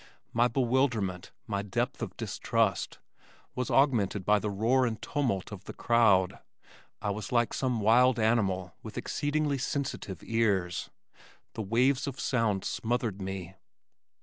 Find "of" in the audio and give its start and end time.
2.01-2.17, 5.51-5.65, 12.07-12.19